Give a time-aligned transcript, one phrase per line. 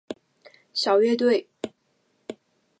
[0.73, 1.47] 小乐队。